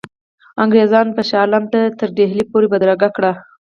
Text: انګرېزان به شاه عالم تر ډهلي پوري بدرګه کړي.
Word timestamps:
انګرېزان 0.63 1.07
به 1.15 1.21
شاه 1.29 1.41
عالم 1.43 1.63
تر 1.99 2.09
ډهلي 2.17 2.43
پوري 2.49 2.67
بدرګه 2.73 3.09
کړي. 3.15 3.31